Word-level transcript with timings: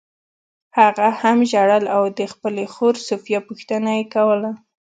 هغه 0.79 1.07
هم 1.21 1.37
ژړل 1.51 1.85
او 1.95 2.03
د 2.19 2.21
خپلې 2.33 2.65
خور 2.73 2.95
سوفیا 3.07 3.39
پوښتنه 3.49 3.89
یې 3.97 4.05
کوله 4.13 4.51